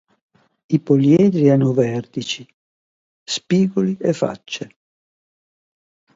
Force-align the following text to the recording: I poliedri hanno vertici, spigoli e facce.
I 0.67 0.79
poliedri 0.79 1.51
hanno 1.51 1.73
vertici, 1.73 2.43
spigoli 3.23 3.95
e 3.99 4.13
facce. 4.13 4.77